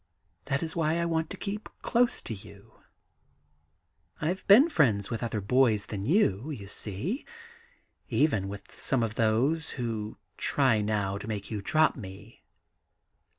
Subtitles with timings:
[0.45, 2.73] That is why I want to keep close to you.
[4.17, 7.23] 1 've been friends with other boys than you, you see,—
[8.09, 12.41] even with some of those who try now to make you drop me.